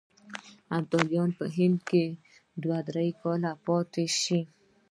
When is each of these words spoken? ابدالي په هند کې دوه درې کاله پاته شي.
ابدالي 0.77 1.17
په 1.37 1.45
هند 1.57 1.77
کې 1.89 2.03
دوه 2.63 2.79
درې 2.89 3.07
کاله 3.21 3.51
پاته 3.65 4.03
شي. 4.21 4.41